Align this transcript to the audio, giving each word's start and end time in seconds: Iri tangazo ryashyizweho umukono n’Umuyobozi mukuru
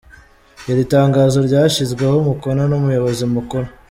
Iri 0.71 0.83
tangazo 0.93 1.37
ryashyizweho 1.47 2.15
umukono 2.19 2.61
n’Umuyobozi 2.67 3.23
mukuru 3.35 3.67